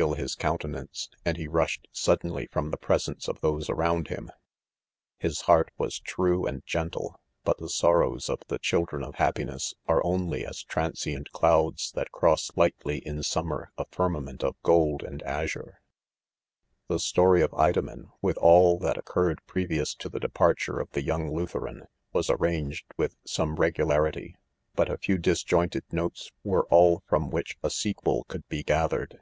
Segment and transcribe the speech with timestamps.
[0.00, 2.48] al his countenance, and he .rushed sudd^^uoml'tli^^e^n^:'.'^•
[3.42, 4.32] those around him e
[5.18, 9.40] His heart: was true anci gentle; but the sorrows of the children of hap r2
[9.46, 13.70] ■ $120' < IDOMEN.;" piness are only as transient clouds that cros® lightly, in summer,
[13.76, 15.72] a* firmament ■ of gold and azure..,■;..;.,•'..■..".
[16.88, 21.30] ..The, story of" Idom.en," with all that oe» currecL.previous to the departure of the young
[21.36, 21.82] Lutheran,
[22.14, 24.36] was arranged with some regularity,
[24.74, 29.18] hut a few disjointed notes were all from which a sequel could he gathered.